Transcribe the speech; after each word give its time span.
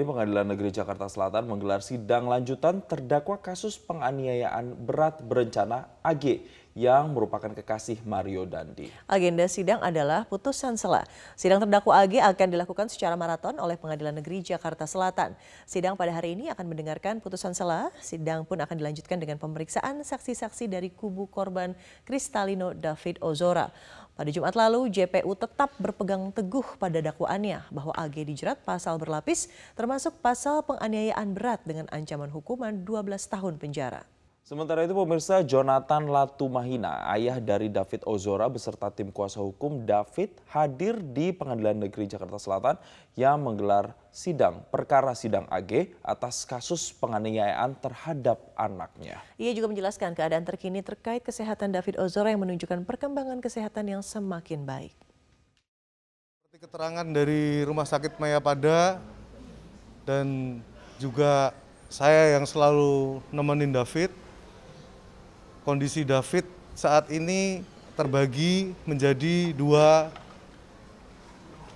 Ini 0.00 0.08
Pengadilan 0.08 0.48
Negeri 0.48 0.72
Jakarta 0.72 1.12
Selatan 1.12 1.44
menggelar 1.44 1.84
sidang 1.84 2.24
lanjutan 2.24 2.80
terdakwa 2.80 3.36
kasus 3.36 3.76
penganiayaan 3.76 4.72
berat 4.72 5.20
berencana 5.20 5.92
AG 6.00 6.40
yang 6.72 7.12
merupakan 7.12 7.52
kekasih 7.52 8.00
Mario 8.08 8.48
Dandi. 8.48 8.88
Agenda 9.04 9.44
sidang 9.44 9.76
adalah 9.84 10.24
putusan 10.24 10.80
sela. 10.80 11.04
Sidang 11.36 11.60
terdakwa 11.60 12.00
AG 12.00 12.16
akan 12.16 12.48
dilakukan 12.48 12.88
secara 12.88 13.12
maraton 13.12 13.60
oleh 13.60 13.76
Pengadilan 13.76 14.16
Negeri 14.16 14.40
Jakarta 14.40 14.88
Selatan. 14.88 15.36
Sidang 15.68 16.00
pada 16.00 16.16
hari 16.16 16.32
ini 16.32 16.48
akan 16.48 16.64
mendengarkan 16.64 17.20
putusan 17.20 17.52
sela. 17.52 17.92
Sidang 18.00 18.48
pun 18.48 18.56
akan 18.56 18.80
dilanjutkan 18.80 19.20
dengan 19.20 19.36
pemeriksaan 19.36 20.00
saksi-saksi 20.00 20.64
dari 20.64 20.88
kubu 20.96 21.28
korban 21.28 21.76
Kristalino 22.08 22.72
David 22.72 23.20
Ozora. 23.20 23.68
Pada 24.20 24.36
Jumat 24.36 24.52
lalu, 24.52 24.92
JPU 24.92 25.32
tetap 25.32 25.72
berpegang 25.80 26.28
teguh 26.28 26.76
pada 26.76 27.00
dakwaannya 27.00 27.72
bahwa 27.72 27.96
AG 27.96 28.20
dijerat 28.20 28.60
pasal 28.68 29.00
berlapis 29.00 29.48
termasuk 29.72 30.12
pasal 30.20 30.60
penganiayaan 30.60 31.32
berat 31.32 31.64
dengan 31.64 31.88
ancaman 31.88 32.28
hukuman 32.28 32.84
12 32.84 33.16
tahun 33.16 33.56
penjara. 33.56 34.04
Sementara 34.40 34.82
itu 34.82 34.96
pemirsa 34.96 35.44
Jonathan 35.44 36.08
Latumahina, 36.08 37.04
ayah 37.12 37.36
dari 37.38 37.68
David 37.68 38.02
Ozora 38.08 38.48
beserta 38.48 38.88
tim 38.88 39.12
kuasa 39.12 39.38
hukum 39.38 39.84
David 39.84 40.32
hadir 40.48 40.96
di 40.98 41.30
Pengadilan 41.30 41.86
Negeri 41.86 42.08
Jakarta 42.08 42.40
Selatan 42.40 42.80
yang 43.14 43.38
menggelar 43.44 43.92
sidang 44.10 44.64
perkara 44.72 45.14
sidang 45.14 45.46
AG 45.52 45.92
atas 46.02 46.48
kasus 46.48 46.90
penganiayaan 46.96 47.78
terhadap 47.78 48.40
anaknya. 48.56 49.22
Ia 49.36 49.52
juga 49.54 49.70
menjelaskan 49.70 50.16
keadaan 50.16 50.42
terkini 50.42 50.82
terkait 50.82 51.22
kesehatan 51.22 51.70
David 51.70 52.00
Ozora 52.00 52.32
yang 52.32 52.42
menunjukkan 52.42 52.82
perkembangan 52.88 53.38
kesehatan 53.44 53.92
yang 53.92 54.02
semakin 54.02 54.66
baik. 54.66 54.96
Seperti 56.42 56.66
keterangan 56.66 57.06
dari 57.06 57.62
Rumah 57.62 57.86
Sakit 57.86 58.18
Mayapada 58.18 58.98
dan 60.02 60.58
juga 60.98 61.54
saya 61.86 62.34
yang 62.34 62.46
selalu 62.46 63.22
nemenin 63.30 63.70
David, 63.70 64.10
kondisi 65.64 66.06
David 66.06 66.48
saat 66.72 67.12
ini 67.12 67.60
terbagi 67.98 68.72
menjadi 68.88 69.52
dua 69.52 70.08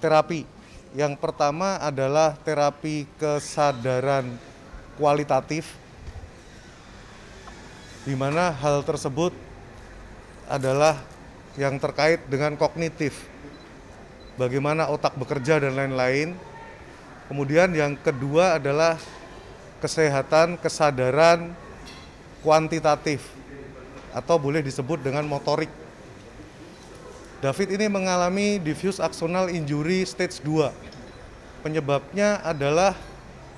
terapi. 0.01 0.49
Yang 0.95 1.19
pertama 1.19 1.77
adalah 1.83 2.39
terapi 2.47 3.05
kesadaran 3.19 4.31
kualitatif, 4.95 5.75
di 8.07 8.15
mana 8.15 8.55
hal 8.55 8.87
tersebut 8.87 9.35
adalah 10.47 11.03
yang 11.59 11.83
terkait 11.83 12.23
dengan 12.31 12.55
kognitif, 12.55 13.27
bagaimana 14.39 14.87
otak 14.87 15.19
bekerja 15.19 15.59
dan 15.59 15.75
lain-lain. 15.75 16.39
Kemudian 17.27 17.75
yang 17.75 17.99
kedua 17.99 18.61
adalah 18.61 19.01
kesehatan 19.83 20.61
kesadaran 20.61 21.57
kuantitatif, 22.45 23.25
atau 24.15 24.39
boleh 24.39 24.63
disebut 24.63 25.03
dengan 25.03 25.27
motorik. 25.27 25.69
David 27.43 27.77
ini 27.77 27.91
mengalami 27.91 28.57
diffuse 28.63 29.03
axonal 29.03 29.53
injury 29.53 30.07
stage 30.07 30.41
2. 30.41 30.71
Penyebabnya 31.61 32.41
adalah 32.41 32.97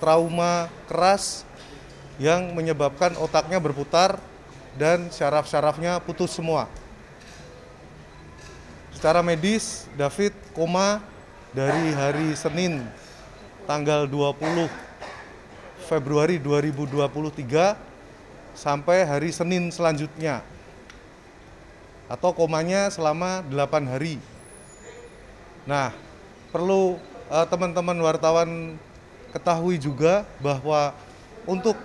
trauma 0.01 0.73
keras 0.89 1.47
yang 2.17 2.57
menyebabkan 2.57 3.15
otaknya 3.21 3.61
berputar 3.61 4.17
dan 4.75 5.13
syaraf-syarafnya 5.13 6.01
putus 6.01 6.33
semua. 6.33 6.67
Secara 8.97 9.21
medis, 9.21 9.85
David 9.93 10.33
koma 10.57 11.05
dari 11.53 11.93
hari 11.93 12.33
Senin 12.33 12.81
tanggal 13.69 14.09
20 14.09 14.67
Februari 15.85 16.41
2023 16.41 17.96
sampai 18.57 19.05
hari 19.05 19.29
Senin 19.31 19.69
selanjutnya 19.69 20.41
atau 22.09 22.33
komanya 22.33 22.89
selama 22.89 23.45
8 23.53 23.93
hari. 23.93 24.17
Nah, 25.69 25.93
perlu 26.55 26.97
uh, 27.29 27.47
teman-teman 27.47 27.99
wartawan 28.01 28.79
ketahui 29.35 29.77
juga 29.77 30.25
bahwa 30.41 30.95
untuk 31.45 31.77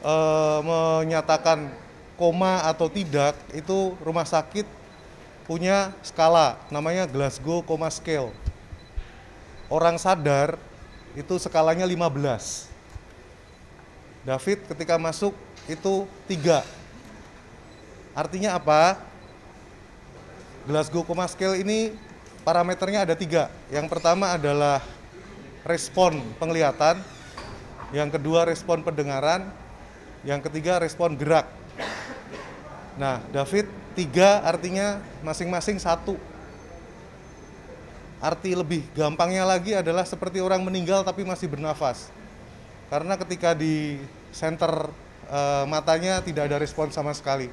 uh, 0.00 0.58
menyatakan 0.64 1.68
koma 2.16 2.64
atau 2.64 2.88
tidak 2.88 3.36
itu 3.52 3.96
rumah 4.00 4.24
sakit 4.24 4.64
punya 5.44 5.90
skala 6.06 6.56
namanya 6.70 7.10
Glasgow 7.10 7.60
Coma 7.60 7.90
Scale. 7.90 8.30
Orang 9.66 9.98
sadar 9.98 10.58
itu 11.18 11.34
skalanya 11.42 11.82
15. 11.82 12.70
David 14.22 14.58
ketika 14.68 14.94
masuk 15.00 15.34
itu 15.66 16.06
tiga. 16.30 16.64
Artinya 18.14 18.56
apa? 18.56 19.00
Glasgow 20.68 21.02
Coma 21.02 21.24
Scale 21.26 21.64
ini 21.64 21.96
parameternya 22.44 23.08
ada 23.08 23.16
tiga. 23.16 23.48
Yang 23.72 23.86
pertama 23.88 24.36
adalah 24.36 24.84
respon 25.64 26.20
penglihatan, 26.36 27.00
yang 27.92 28.08
kedua 28.08 28.44
respon 28.48 28.84
pendengaran, 28.84 29.48
yang 30.24 30.40
ketiga 30.44 30.80
respon 30.80 31.16
gerak. 31.16 31.48
Nah, 33.00 33.24
David 33.32 33.68
tiga 33.96 34.44
artinya 34.44 35.00
masing-masing 35.24 35.80
satu. 35.80 36.16
Arti 38.20 38.52
lebih 38.52 38.84
gampangnya 38.92 39.48
lagi 39.48 39.72
adalah 39.72 40.04
seperti 40.04 40.44
orang 40.44 40.60
meninggal 40.60 41.00
tapi 41.00 41.24
masih 41.24 41.48
bernafas. 41.48 42.12
Karena 42.92 43.16
ketika 43.16 43.56
di 43.56 43.96
center 44.28 44.92
uh, 45.28 45.68
matanya 45.68 46.22
tidak 46.24 46.48
ada 46.48 46.56
respon 46.56 46.88
sama 46.88 47.12
sekali. 47.12 47.52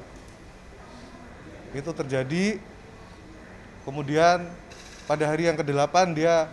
Itu 1.76 1.92
terjadi. 1.92 2.56
Kemudian 3.84 4.48
pada 5.08 5.24
hari 5.24 5.48
yang 5.48 5.56
ke-8 5.56 6.12
dia 6.12 6.52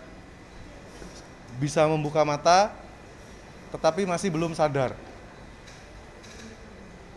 bisa 1.59 1.83
membuka 1.87 2.23
mata 2.23 2.71
tetapi 3.75 4.07
masih 4.07 4.31
belum 4.31 4.55
sadar. 4.55 4.95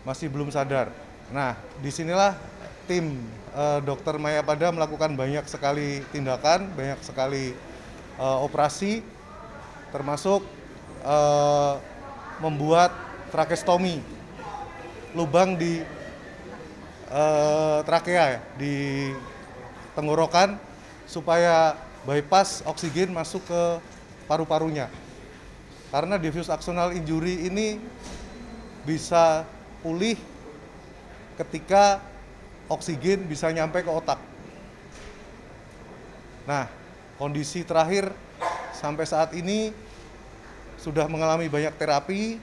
Masih 0.03 0.27
belum 0.27 0.51
sadar. 0.51 0.91
Nah, 1.31 1.55
di 1.79 1.87
sinilah 1.87 2.35
tim 2.83 3.15
uh, 3.55 3.79
dokter 3.79 4.19
Mayapada 4.19 4.67
melakukan 4.73 5.15
banyak 5.15 5.47
sekali 5.47 6.03
tindakan, 6.11 6.67
banyak 6.75 6.99
sekali 6.99 7.55
uh, 8.19 8.43
operasi, 8.43 8.99
termasuk 9.95 10.43
uh, 11.07 11.79
membuat 12.43 12.91
trakestomi 13.31 14.01
lubang 15.17 15.57
di 15.57 15.81
uh, 17.09 17.81
trakea 17.85 18.25
ya, 18.37 18.39
di 18.57 19.09
tenggorokan 19.97 20.57
supaya 21.09 21.73
bypass 22.05 22.61
oksigen 22.65 23.09
masuk 23.13 23.41
ke 23.49 23.61
paru-parunya. 24.29 24.89
Karena 25.89 26.21
diffuse 26.21 26.53
axonal 26.53 26.93
injury 26.93 27.49
ini 27.49 27.81
bisa 28.85 29.41
pulih 29.81 30.17
ketika 31.41 31.97
oksigen 32.69 33.25
bisa 33.25 33.49
nyampe 33.49 33.81
ke 33.81 33.89
otak. 33.89 34.21
Nah, 36.45 36.69
kondisi 37.17 37.65
terakhir 37.65 38.13
sampai 38.77 39.05
saat 39.09 39.33
ini 39.33 39.73
sudah 40.77 41.09
mengalami 41.09 41.49
banyak 41.49 41.73
terapi, 41.75 42.37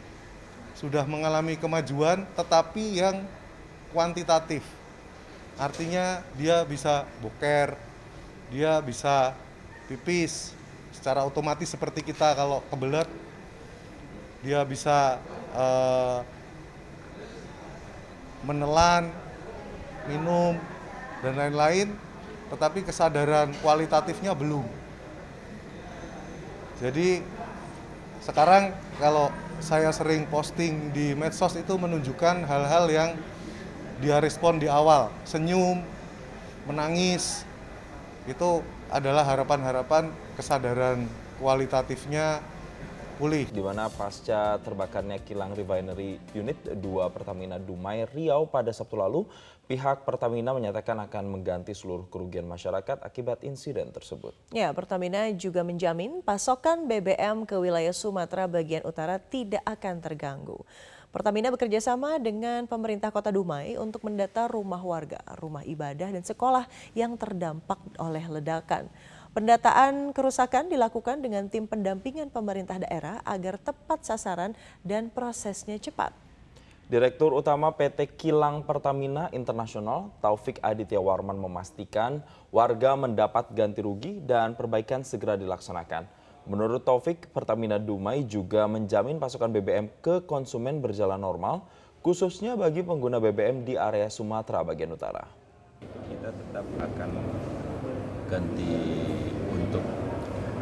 sudah 0.76 1.08
mengalami 1.08 1.56
kemajuan 1.56 2.28
tetapi 2.36 3.00
yang 3.00 3.24
kuantitatif. 3.90 4.60
Artinya 5.56 6.20
dia 6.36 6.60
bisa 6.68 7.08
boker, 7.24 7.80
dia 8.52 8.76
bisa 8.84 9.32
pipis 9.88 10.52
secara 10.92 11.24
otomatis 11.24 11.72
seperti 11.72 12.04
kita 12.04 12.36
kalau 12.36 12.60
kebelet 12.68 13.08
dia 14.44 14.60
bisa 14.62 15.18
uh, 15.56 16.20
menelan, 18.44 19.10
minum 20.06 20.54
dan 21.24 21.34
lain-lain, 21.34 21.90
tetapi 22.52 22.86
kesadaran 22.86 23.50
kualitatifnya 23.58 24.36
belum. 24.36 24.62
Jadi 26.78 27.24
sekarang 28.26 28.74
kalau 28.98 29.30
saya 29.62 29.94
sering 29.94 30.26
posting 30.26 30.90
di 30.90 31.14
medsos 31.14 31.54
itu 31.54 31.78
menunjukkan 31.78 32.42
hal-hal 32.42 32.90
yang 32.90 33.10
dia 34.02 34.18
respon 34.18 34.58
di 34.58 34.66
awal, 34.66 35.14
senyum, 35.22 35.80
menangis, 36.66 37.46
itu 38.26 38.66
adalah 38.90 39.22
harapan-harapan 39.22 40.10
kesadaran 40.34 41.06
kualitatifnya 41.38 42.42
pulih. 43.16 43.48
di 43.48 43.64
mana 43.64 43.88
pasca 43.88 44.60
terbakarnya 44.60 45.24
kilang 45.24 45.56
refinery 45.56 46.20
unit 46.36 46.60
2 46.68 46.76
Pertamina 47.08 47.56
Dumai 47.56 48.04
Riau 48.04 48.44
pada 48.44 48.68
Sabtu 48.76 48.92
lalu, 48.92 49.24
pihak 49.64 50.04
Pertamina 50.04 50.52
menyatakan 50.52 51.00
akan 51.00 51.24
mengganti 51.32 51.72
seluruh 51.72 52.04
kerugian 52.12 52.44
masyarakat 52.44 53.00
akibat 53.00 53.40
insiden 53.40 53.88
tersebut. 53.88 54.36
Ya, 54.52 54.68
Pertamina 54.76 55.32
juga 55.32 55.64
menjamin 55.64 56.20
pasokan 56.20 56.84
BBM 56.84 57.48
ke 57.48 57.56
wilayah 57.56 57.96
Sumatera 57.96 58.44
bagian 58.44 58.84
utara 58.84 59.16
tidak 59.16 59.64
akan 59.64 60.04
terganggu. 60.04 60.60
Pertamina 61.08 61.48
bekerja 61.48 61.80
sama 61.80 62.20
dengan 62.20 62.68
pemerintah 62.68 63.08
kota 63.08 63.32
Dumai 63.32 63.80
untuk 63.80 64.04
mendata 64.04 64.44
rumah 64.52 64.84
warga, 64.84 65.24
rumah 65.40 65.64
ibadah, 65.64 66.12
dan 66.12 66.20
sekolah 66.20 66.68
yang 66.92 67.16
terdampak 67.16 67.80
oleh 67.96 68.28
ledakan. 68.28 68.92
Pendataan 69.36 70.16
kerusakan 70.16 70.72
dilakukan 70.72 71.20
dengan 71.20 71.44
tim 71.52 71.68
pendampingan 71.68 72.32
pemerintah 72.32 72.80
daerah 72.80 73.20
agar 73.20 73.60
tepat 73.60 74.00
sasaran 74.00 74.56
dan 74.80 75.12
prosesnya 75.12 75.76
cepat. 75.76 76.16
Direktur 76.88 77.36
Utama 77.36 77.68
PT 77.68 78.16
Kilang 78.16 78.64
Pertamina 78.64 79.28
Internasional 79.36 80.08
Taufik 80.24 80.56
Aditya 80.64 80.96
Warman 81.04 81.36
memastikan 81.36 82.24
warga 82.48 82.96
mendapat 82.96 83.52
ganti 83.52 83.84
rugi 83.84 84.24
dan 84.24 84.56
perbaikan 84.56 85.04
segera 85.04 85.36
dilaksanakan. 85.36 86.08
Menurut 86.48 86.88
Taufik, 86.88 87.28
Pertamina 87.28 87.76
Dumai 87.76 88.24
juga 88.24 88.64
menjamin 88.64 89.20
pasokan 89.20 89.52
BBM 89.52 89.92
ke 90.00 90.24
konsumen 90.24 90.80
berjalan 90.80 91.20
normal, 91.20 91.68
khususnya 92.00 92.56
bagi 92.56 92.80
pengguna 92.80 93.20
BBM 93.20 93.68
di 93.68 93.76
area 93.76 94.08
Sumatera 94.08 94.64
bagian 94.64 94.96
utara. 94.96 95.28
Kita 96.08 96.32
tetap 96.32 96.64
akan 96.80 97.35
ganti 98.26 98.74
untuk 99.50 99.84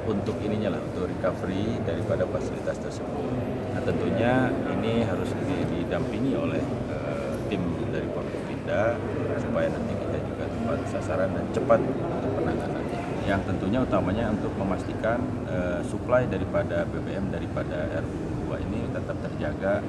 untuk 0.05 0.37
ininya 0.44 0.76
lah 0.76 0.81
untuk 0.84 1.08
recovery 1.08 1.81
daripada 1.84 2.28
fasilitas 2.28 2.76
tersebut. 2.76 3.32
Nah 3.72 3.82
tentunya 3.82 4.52
ini 4.76 5.00
harus 5.00 5.32
didampingi 5.49 6.37
oleh 6.37 6.61
uh, 6.93 7.34
tim 7.49 7.64
dari 7.88 8.08
Forkopinda 8.12 9.00
supaya 9.40 9.72
nanti 9.72 9.93
kita 9.96 10.19
juga 10.20 10.44
tepat 10.44 10.81
sasaran 10.93 11.31
dan 11.32 11.46
cepat 11.56 11.81
untuk 11.81 12.32
penanganannya. 12.37 13.00
Yang 13.25 13.40
tentunya 13.49 13.81
utamanya 13.81 14.25
untuk 14.28 14.52
memastikan 14.60 15.19
uh, 15.49 15.81
supply 15.88 16.28
daripada 16.28 16.84
BBM 16.84 17.32
daripada 17.32 17.88
RU2 18.05 18.60
ini 18.69 18.81
tetap 18.93 19.17
terjaga 19.25 19.81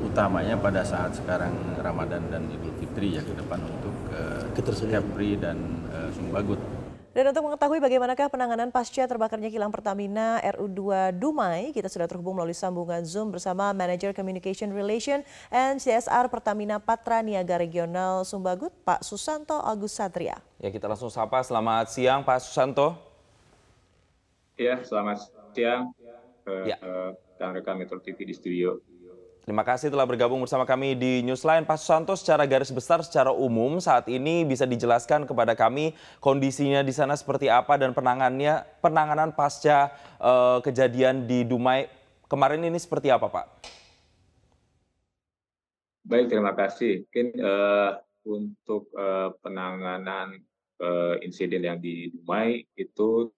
utamanya 0.00 0.56
pada 0.56 0.80
saat 0.80 1.12
sekarang 1.12 1.52
Ramadan 1.76 2.24
dan 2.32 2.48
Idul 2.48 2.72
Fitri 2.80 3.20
ya 3.20 3.22
ke 3.22 3.36
depan 3.36 3.60
untuk 3.60 3.92
uh, 4.16 4.48
Kepri 4.56 5.36
dan 5.36 5.60
uh, 5.92 6.08
Sumbagut. 6.16 6.60
Dan 7.10 7.26
untuk 7.26 7.50
mengetahui 7.50 7.82
bagaimanakah 7.82 8.30
penanganan 8.30 8.70
pasca 8.70 9.02
terbakarnya 9.02 9.50
kilang 9.50 9.74
Pertamina 9.74 10.38
RU2 10.54 11.10
Dumai, 11.18 11.74
kita 11.74 11.90
sudah 11.90 12.06
terhubung 12.06 12.38
melalui 12.38 12.54
sambungan 12.54 13.02
Zoom 13.02 13.34
bersama 13.34 13.74
Manager 13.74 14.14
Communication 14.14 14.70
Relation 14.70 15.26
and 15.50 15.82
CSR 15.82 16.30
Pertamina 16.30 16.78
Patra 16.78 17.18
Niaga 17.18 17.58
Regional 17.58 18.22
Sumbagut, 18.22 18.70
Pak 18.86 19.02
Susanto 19.02 19.58
Agus 19.58 19.98
Satria. 19.98 20.38
Ya 20.62 20.70
kita 20.70 20.86
langsung 20.86 21.10
sapa, 21.10 21.42
selamat 21.42 21.90
siang 21.90 22.22
Pak 22.22 22.38
Susanto. 22.46 22.94
Ya, 24.54 24.78
selamat 24.78 25.34
siang 25.50 25.90
ke 26.46 26.70
ya. 26.70 26.78
rekan-rekan 27.34 27.74
Metro 27.74 27.98
TV 27.98 28.22
di 28.22 28.34
studio. 28.38 28.78
Terima 29.40 29.64
kasih 29.64 29.88
telah 29.88 30.04
bergabung 30.04 30.44
bersama 30.44 30.68
kami 30.68 30.92
di 30.92 31.24
Newsline. 31.24 31.64
Pak 31.64 31.80
Susanto, 31.80 32.12
secara 32.12 32.44
garis 32.44 32.68
besar, 32.68 33.00
secara 33.00 33.32
umum 33.32 33.80
saat 33.80 34.04
ini 34.12 34.44
bisa 34.44 34.68
dijelaskan 34.68 35.24
kepada 35.24 35.56
kami 35.56 35.96
kondisinya 36.20 36.84
di 36.84 36.92
sana 36.92 37.16
seperti 37.16 37.48
apa 37.48 37.80
dan 37.80 37.96
penanganannya, 37.96 38.68
penanganan 38.84 39.32
pasca 39.32 39.96
uh, 40.20 40.60
kejadian 40.60 41.24
di 41.24 41.48
Dumai 41.48 41.88
kemarin 42.30 42.62
ini 42.62 42.76
seperti 42.76 43.08
apa, 43.08 43.26
Pak? 43.32 43.46
Baik, 46.04 46.30
terima 46.30 46.52
kasih. 46.52 47.08
Mungkin 47.08 47.28
uh, 47.40 47.90
untuk 48.28 48.92
uh, 48.92 49.32
penanganan 49.40 50.36
uh, 50.84 51.16
insiden 51.24 51.64
yang 51.64 51.80
di 51.80 52.12
Dumai 52.12 52.68
itu 52.76 53.32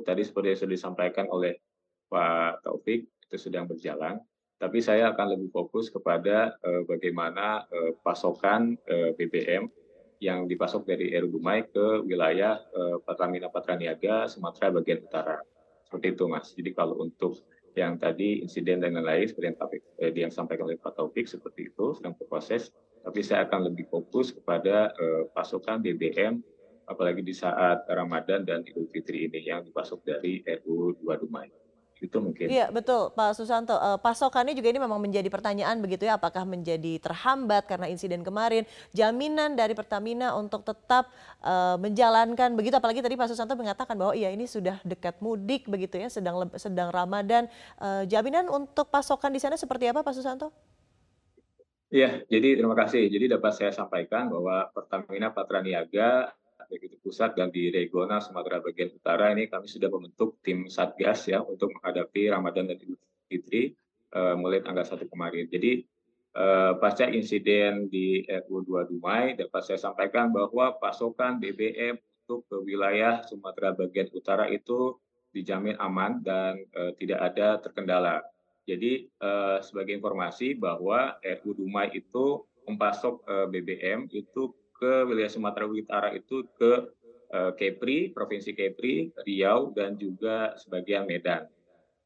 tadi 0.00 0.24
seperti 0.24 0.56
yang 0.56 0.60
sudah 0.64 0.74
disampaikan 0.74 1.26
oleh 1.28 1.60
Pak 2.08 2.64
Taufik 2.64 3.04
itu 3.04 3.36
sedang 3.36 3.68
berjalan 3.68 4.18
tapi 4.60 4.84
saya 4.84 5.16
akan 5.16 5.40
lebih 5.40 5.48
fokus 5.48 5.88
kepada 5.88 6.52
uh, 6.60 6.84
bagaimana 6.84 7.64
uh, 7.64 7.96
pasokan 8.04 8.76
uh, 8.92 9.16
BBM 9.16 9.72
yang 10.20 10.44
dipasok 10.44 10.84
dari 10.84 11.16
Eru 11.16 11.32
Dumai 11.32 11.64
ke 11.64 12.04
wilayah 12.04 12.60
uh, 12.76 13.00
Pertamina 13.00 13.48
Patraniaga 13.48 14.28
Sumatera 14.28 14.68
bagian 14.68 15.00
utara. 15.00 15.40
Seperti 15.88 16.12
itu 16.12 16.24
Mas. 16.28 16.52
Jadi 16.52 16.76
kalau 16.76 17.00
untuk 17.00 17.40
yang 17.72 17.96
tadi 17.96 18.44
insiden 18.44 18.84
dan 18.84 19.00
lain-lain 19.00 19.32
seperti 19.32 19.46
yang, 19.48 19.58
topik, 19.58 19.80
eh, 19.96 20.12
yang 20.12 20.28
sampaikan 20.28 20.68
oleh 20.68 20.76
Pak 20.76 20.92
Taufik 20.92 21.24
seperti 21.24 21.72
itu 21.72 21.96
sedang 21.96 22.12
berproses. 22.20 22.68
Tapi 23.00 23.24
saya 23.24 23.48
akan 23.48 23.72
lebih 23.72 23.88
fokus 23.88 24.28
kepada 24.28 24.92
uh, 24.92 25.24
pasokan 25.32 25.80
BBM 25.80 26.44
apalagi 26.84 27.24
di 27.24 27.32
saat 27.32 27.88
Ramadan 27.88 28.44
dan 28.44 28.60
Idul 28.60 28.92
Fitri 28.92 29.24
ini 29.24 29.40
yang 29.40 29.64
dipasok 29.64 30.04
dari 30.04 30.44
RU 30.44 30.92
2 31.00 31.22
Dumai 31.24 31.48
itu 32.00 32.16
mungkin. 32.16 32.48
Iya 32.48 32.72
betul 32.72 33.12
Pak 33.12 33.36
Susanto. 33.36 33.76
Uh, 33.76 34.00
pasokannya 34.00 34.56
juga 34.56 34.72
ini 34.72 34.80
memang 34.80 34.96
menjadi 34.96 35.28
pertanyaan 35.28 35.76
begitu 35.84 36.08
ya, 36.08 36.16
apakah 36.16 36.48
menjadi 36.48 36.96
terhambat 36.96 37.68
karena 37.68 37.92
insiden 37.92 38.24
kemarin? 38.24 38.64
Jaminan 38.96 39.52
dari 39.54 39.76
Pertamina 39.76 40.32
untuk 40.34 40.64
tetap 40.64 41.12
uh, 41.44 41.76
menjalankan 41.76 42.56
begitu, 42.56 42.74
apalagi 42.80 43.04
tadi 43.04 43.20
Pak 43.20 43.28
Susanto 43.28 43.52
mengatakan 43.54 43.94
bahwa 44.00 44.16
iya 44.16 44.32
ini 44.32 44.48
sudah 44.48 44.80
dekat 44.80 45.20
mudik 45.20 45.68
begitu 45.68 46.00
ya, 46.00 46.08
sedang 46.08 46.48
sedang 46.56 46.88
Ramadan. 46.88 47.46
Uh, 47.76 48.08
jaminan 48.08 48.48
untuk 48.48 48.88
pasokan 48.88 49.30
di 49.30 49.38
sana 49.38 49.60
seperti 49.60 49.92
apa 49.92 50.00
Pak 50.00 50.16
Susanto? 50.16 50.50
Iya, 51.90 52.22
jadi 52.30 52.54
terima 52.54 52.78
kasih. 52.78 53.10
Jadi 53.10 53.34
dapat 53.34 53.50
saya 53.50 53.74
sampaikan 53.74 54.30
bahwa 54.30 54.70
Pertamina 54.70 55.34
Patraniaga 55.34 56.30
baik 56.70 56.86
itu 56.86 56.96
pusat 57.02 57.34
dan 57.34 57.50
di 57.50 57.74
regional 57.74 58.22
Sumatera 58.22 58.62
bagian 58.62 58.94
utara 58.94 59.34
ini 59.34 59.50
kami 59.50 59.66
sudah 59.66 59.90
membentuk 59.90 60.38
tim 60.46 60.70
satgas 60.70 61.26
ya 61.26 61.42
untuk 61.42 61.74
menghadapi 61.74 62.30
Ramadan 62.30 62.70
dan 62.70 62.78
Idul 62.78 62.94
Fitri 63.26 63.74
uh, 64.14 64.38
mulai 64.38 64.62
tanggal 64.62 64.86
1 64.86 65.02
kemarin. 65.10 65.50
Jadi 65.50 65.82
uh, 66.38 66.78
pasca 66.78 67.10
insiden 67.10 67.90
di 67.90 68.22
RU2 68.22 68.86
Dumai 68.86 69.34
dapat 69.34 69.66
saya 69.66 69.82
sampaikan 69.82 70.30
bahwa 70.30 70.78
pasokan 70.78 71.42
BBM 71.42 71.98
untuk 71.98 72.46
ke 72.46 72.56
wilayah 72.62 73.26
Sumatera 73.26 73.74
bagian 73.74 74.06
utara 74.14 74.46
itu 74.46 74.94
dijamin 75.34 75.74
aman 75.82 76.22
dan 76.22 76.62
uh, 76.78 76.94
tidak 76.94 77.34
ada 77.34 77.58
terkendala. 77.58 78.22
Jadi 78.70 79.10
sebagai 79.66 79.98
informasi 79.98 80.54
bahwa 80.54 81.18
RU 81.18 81.58
Dumai 81.58 81.90
itu 81.90 82.46
mempasok 82.70 83.26
BBM 83.50 84.06
itu 84.14 84.54
ke 84.80 85.04
wilayah 85.04 85.28
Sumatera 85.28 85.68
Utara 85.68 86.08
itu 86.16 86.48
ke 86.56 86.88
uh, 87.36 87.52
Kepri, 87.52 88.16
Provinsi 88.16 88.56
Kepri, 88.56 89.12
Riau, 89.28 89.76
dan 89.76 90.00
juga 90.00 90.56
sebagian 90.56 91.04
Medan. 91.04 91.44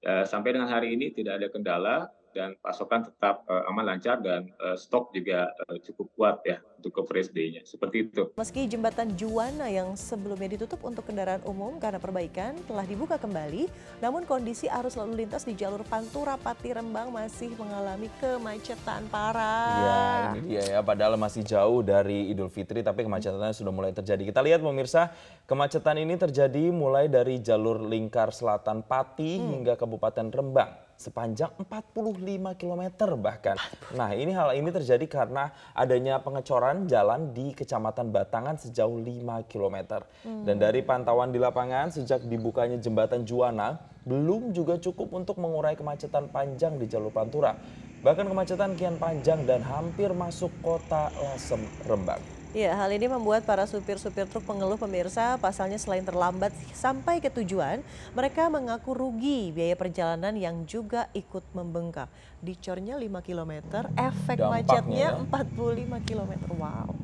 Uh, 0.02 0.26
sampai 0.26 0.58
dengan 0.58 0.66
hari 0.68 0.98
ini 0.98 1.14
tidak 1.14 1.38
ada 1.38 1.48
kendala 1.54 1.96
dan 2.34 2.58
pasokan 2.58 3.06
tetap 3.06 3.46
uh, 3.46 3.70
aman 3.70 3.94
lancar 3.94 4.18
dan 4.18 4.50
uh, 4.58 4.74
stok 4.74 5.14
juga 5.14 5.48
uh, 5.70 5.78
cukup 5.78 6.10
kuat 6.18 6.36
ya 6.42 6.58
untuk 6.84 7.00
coverage 7.00 7.32
day-nya. 7.32 7.64
Seperti 7.64 8.10
itu. 8.10 8.28
Meski 8.36 8.68
jembatan 8.68 9.16
Juwana 9.16 9.72
yang 9.72 9.96
sebelumnya 9.96 10.52
ditutup 10.52 10.84
untuk 10.84 11.08
kendaraan 11.08 11.40
umum 11.48 11.80
karena 11.80 11.96
perbaikan 11.96 12.58
telah 12.68 12.84
dibuka 12.84 13.16
kembali, 13.16 13.72
namun 14.04 14.28
kondisi 14.28 14.68
arus 14.68 15.00
lalu 15.00 15.24
lintas 15.24 15.48
di 15.48 15.56
jalur 15.56 15.80
Pantura 15.88 16.36
Pati 16.36 16.76
Rembang 16.76 17.08
masih 17.08 17.56
mengalami 17.56 18.12
kemacetan 18.20 19.08
parah. 19.08 19.80
Ya, 19.80 20.04
ini 20.36 20.40
dia 20.44 20.62
ya. 20.76 20.80
Padahal 20.84 21.16
masih 21.16 21.40
jauh 21.40 21.80
dari 21.80 22.28
Idul 22.28 22.52
Fitri, 22.52 22.84
tapi 22.84 23.06
kemacetannya 23.08 23.56
sudah 23.56 23.72
mulai 23.72 23.96
terjadi. 23.96 24.20
Kita 24.28 24.44
lihat 24.44 24.60
pemirsa, 24.60 25.08
kemacetan 25.48 25.96
ini 25.96 26.20
terjadi 26.20 26.68
mulai 26.68 27.08
dari 27.08 27.40
jalur 27.40 27.80
lingkar 27.80 28.34
selatan 28.34 28.84
Pati 28.84 29.40
hmm. 29.40 29.48
hingga 29.56 29.74
Kabupaten 29.80 30.28
Rembang 30.28 30.83
sepanjang 30.94 31.50
45 31.58 32.54
km 32.54 32.82
bahkan. 33.18 33.56
Nah 33.94 34.14
ini 34.14 34.30
hal 34.32 34.54
ini 34.54 34.70
terjadi 34.70 35.04
karena 35.10 35.50
adanya 35.74 36.22
pengecoran 36.22 36.86
jalan 36.86 37.34
di 37.34 37.50
Kecamatan 37.52 38.14
Batangan 38.14 38.56
sejauh 38.58 38.98
5 39.02 39.50
km. 39.50 40.02
Hmm. 40.24 40.46
Dan 40.46 40.62
dari 40.62 40.80
pantauan 40.86 41.34
di 41.34 41.42
lapangan 41.42 41.90
sejak 41.90 42.24
dibukanya 42.26 42.78
jembatan 42.78 43.26
Juwana 43.26 43.78
belum 44.04 44.52
juga 44.52 44.76
cukup 44.76 45.16
untuk 45.16 45.40
mengurai 45.40 45.74
kemacetan 45.74 46.28
panjang 46.28 46.76
di 46.76 46.86
jalur 46.86 47.10
Pantura. 47.10 47.56
Bahkan 48.04 48.28
kemacetan 48.28 48.76
kian 48.76 49.00
panjang 49.00 49.48
dan 49.48 49.64
hampir 49.64 50.12
masuk 50.12 50.52
kota 50.60 51.08
Lasem 51.24 51.64
Rembang. 51.88 52.43
Ya, 52.54 52.70
hal 52.78 52.86
ini 52.94 53.10
membuat 53.10 53.42
para 53.42 53.66
supir-supir 53.66 54.30
truk 54.30 54.46
pengeluh 54.46 54.78
pemirsa 54.78 55.34
pasalnya 55.42 55.74
selain 55.74 56.06
terlambat 56.06 56.54
sampai 56.70 57.18
ke 57.18 57.26
tujuan, 57.26 57.82
mereka 58.14 58.46
mengaku 58.46 58.94
rugi 58.94 59.50
biaya 59.50 59.74
perjalanan 59.74 60.30
yang 60.38 60.62
juga 60.62 61.10
ikut 61.18 61.42
membengkak. 61.50 62.06
Dicornya 62.38 62.94
5 62.94 63.26
km, 63.26 63.52
efek 63.98 64.38
Dampaknya 64.38 64.70
macetnya 64.70 65.08
ya. 65.18 65.26
45 65.26 66.06
km. 66.06 66.32
Wow. 66.54 67.03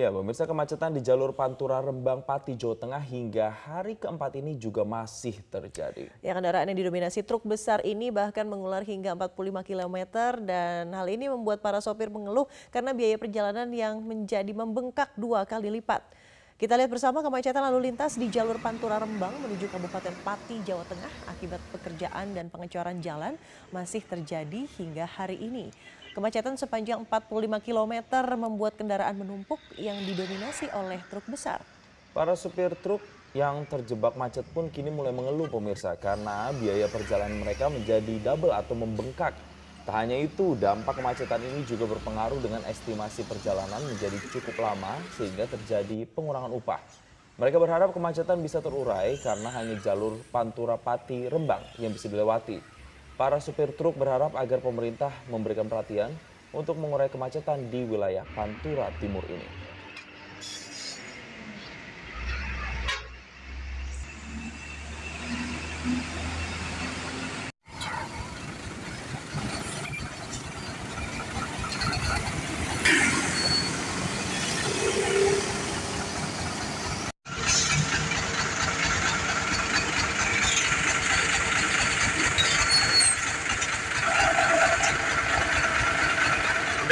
Ya, 0.00 0.08
pemirsa 0.08 0.48
kemacetan 0.48 0.96
di 0.96 1.04
jalur 1.04 1.36
Pantura 1.36 1.76
Rembang 1.76 2.24
Pati 2.24 2.56
Jawa 2.56 2.72
Tengah 2.72 3.04
hingga 3.04 3.52
hari 3.52 4.00
keempat 4.00 4.32
ini 4.32 4.56
juga 4.56 4.80
masih 4.80 5.36
terjadi. 5.52 6.08
Ya 6.24 6.32
kendaraan 6.32 6.64
yang 6.72 6.80
didominasi 6.80 7.20
truk 7.20 7.44
besar 7.44 7.84
ini 7.84 8.08
bahkan 8.08 8.48
mengular 8.48 8.80
hingga 8.80 9.12
45 9.12 9.60
km 9.60 9.96
dan 10.40 10.88
hal 10.96 11.04
ini 11.04 11.28
membuat 11.28 11.60
para 11.60 11.84
sopir 11.84 12.08
mengeluh 12.08 12.48
karena 12.72 12.96
biaya 12.96 13.20
perjalanan 13.20 13.68
yang 13.68 14.00
menjadi 14.00 14.48
membengkak 14.56 15.12
dua 15.20 15.44
kali 15.44 15.68
lipat. 15.68 16.00
Kita 16.56 16.80
lihat 16.80 16.88
bersama 16.88 17.20
kemacetan 17.20 17.60
lalu 17.60 17.92
lintas 17.92 18.16
di 18.16 18.32
jalur 18.32 18.56
Pantura 18.56 18.96
Rembang 18.96 19.36
menuju 19.36 19.68
Kabupaten 19.68 20.16
Pati, 20.24 20.64
Jawa 20.64 20.84
Tengah 20.88 21.12
akibat 21.28 21.60
pekerjaan 21.76 22.32
dan 22.32 22.48
pengecoran 22.48 23.04
jalan 23.04 23.36
masih 23.68 24.00
terjadi 24.00 24.64
hingga 24.80 25.04
hari 25.04 25.36
ini. 25.44 25.68
Kemacetan 26.20 26.52
sepanjang 26.52 27.00
45 27.08 27.64
km 27.64 28.04
membuat 28.36 28.76
kendaraan 28.76 29.16
menumpuk 29.24 29.56
yang 29.80 29.96
didominasi 30.04 30.68
oleh 30.76 31.00
truk 31.08 31.24
besar. 31.32 31.64
Para 32.12 32.36
supir 32.36 32.76
truk 32.84 33.00
yang 33.32 33.64
terjebak 33.64 34.20
macet 34.20 34.44
pun 34.52 34.68
kini 34.68 34.92
mulai 34.92 35.16
mengeluh 35.16 35.48
pemirsa 35.48 35.96
karena 35.96 36.52
biaya 36.60 36.92
perjalanan 36.92 37.40
mereka 37.40 37.72
menjadi 37.72 38.20
double 38.20 38.52
atau 38.52 38.76
membengkak. 38.76 39.32
Tak 39.88 39.96
hanya 39.96 40.20
itu, 40.20 40.60
dampak 40.60 41.00
kemacetan 41.00 41.40
ini 41.40 41.64
juga 41.64 41.88
berpengaruh 41.88 42.36
dengan 42.44 42.68
estimasi 42.68 43.24
perjalanan 43.24 43.80
menjadi 43.80 44.20
cukup 44.28 44.60
lama 44.60 45.00
sehingga 45.16 45.48
terjadi 45.48 46.04
pengurangan 46.12 46.52
upah. 46.52 46.84
Mereka 47.40 47.56
berharap 47.56 47.96
kemacetan 47.96 48.44
bisa 48.44 48.60
terurai 48.60 49.16
karena 49.24 49.48
hanya 49.56 49.72
jalur 49.80 50.20
Pantura 50.28 50.76
Pati 50.76 51.32
Rembang 51.32 51.64
yang 51.80 51.96
bisa 51.96 52.12
dilewati. 52.12 52.79
Para 53.20 53.36
supir 53.36 53.68
truk 53.76 54.00
berharap 54.00 54.32
agar 54.32 54.64
pemerintah 54.64 55.12
memberikan 55.28 55.68
perhatian 55.68 56.16
untuk 56.56 56.80
mengurai 56.80 57.12
kemacetan 57.12 57.68
di 57.68 57.84
wilayah 57.84 58.24
Pantura 58.32 58.88
Timur 58.96 59.28
ini. 59.28 59.44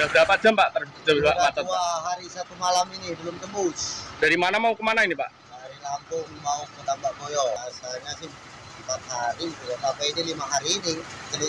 Udah 0.08 0.24
berapa 0.24 0.40
jam 0.40 0.56
Pak 0.56 0.68
terjebak 0.72 1.04
Sudah 1.04 1.52
macet? 1.52 1.64
dua 1.68 1.84
hari 2.00 2.24
satu 2.32 2.56
malam 2.56 2.88
ini 2.90 3.12
belum 3.12 3.36
tembus. 3.38 4.08
Dari 4.16 4.40
mana 4.40 4.56
mau 4.56 4.72
ke 4.72 4.80
mana 4.80 5.04
ini 5.04 5.12
Pak? 5.12 5.28
Dari 5.52 5.76
Lampung 5.78 6.24
mau 6.40 6.64
ke 6.64 6.80
Tambak 6.80 7.12
Boyo. 7.20 7.44
Asalnya 7.60 8.16
sih 8.16 8.32
empat 8.80 9.00
hari, 9.04 9.52
ya, 9.52 9.76
tapi 9.76 10.08
ini 10.08 10.32
lima 10.32 10.48
hari 10.48 10.80
ini. 10.80 10.96
Jadi 11.28 11.48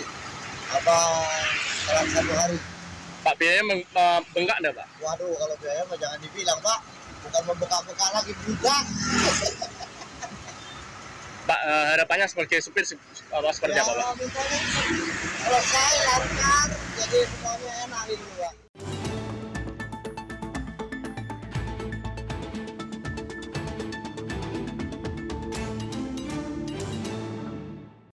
apa 0.70 0.96
dalam 1.88 2.06
satu 2.12 2.32
hari. 2.36 2.56
Pak 3.20 3.34
biayanya 3.36 3.64
meng- 3.64 3.88
eh, 3.90 4.20
bengkak 4.30 4.56
enggak 4.60 4.76
Pak? 4.76 4.86
Waduh 5.00 5.32
kalau 5.34 5.56
biaya 5.56 5.82
mah 5.88 5.96
jangan 5.96 6.18
dibilang 6.20 6.60
pak. 6.60 6.78
Bukan 7.20 7.42
membekak-bekak 7.48 8.08
lagi 8.12 8.32
budak. 8.44 8.84
Pak 11.40 11.60
eh, 11.64 11.84
harapannya 11.96 12.28
sebagai 12.28 12.60
supir 12.60 12.84
apa 13.32 13.48
seperti 13.50 13.72
Ya, 13.74 13.82
apa 13.82 13.92
Pak? 13.94 14.20
mintanya 14.20 14.58
selesai 15.40 15.92
lancar. 16.06 16.68
Jadi 17.10 17.26
semuanya 17.26 17.74
enak 17.90 18.04
ini 18.14 18.28
pak. 18.38 18.54